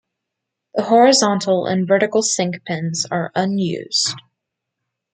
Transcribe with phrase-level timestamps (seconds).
[0.73, 4.15] The horizontal and vertical sync pins are unused.